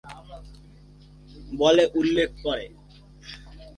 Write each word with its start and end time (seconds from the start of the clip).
বলে 1.57 1.83
উল্লেখ 1.95 2.29
করে। 2.43 2.65